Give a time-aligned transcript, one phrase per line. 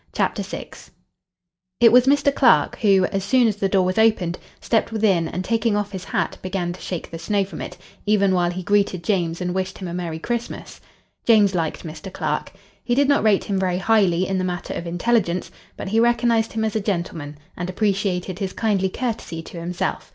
[0.13, 0.71] CHAPTER VI
[1.79, 2.33] It was Mr.
[2.33, 6.05] Clark, who as soon as the door was opened stepped within and taking off his
[6.05, 7.77] hat began to shake the snow from it,
[8.07, 10.81] even while he greeted James and wished him a merry Christmas.
[11.23, 12.11] James liked Mr.
[12.11, 12.51] Clark.
[12.83, 16.53] He did not rate him very highly in the matter of intelligence; but he recognized
[16.53, 20.09] him as a gentleman, and appreciated his kindly courtesy to himself.